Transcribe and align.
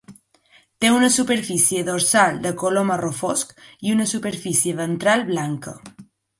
Té 0.85 0.89
una 0.93 1.09
superfície 1.15 1.83
dorsal 1.89 2.41
de 2.47 2.53
color 2.63 2.87
marró 2.93 3.13
fosc 3.21 3.55
i 3.89 3.95
una 3.99 4.11
superfície 4.15 4.77
ventral 4.83 5.27
blanca. 5.33 5.79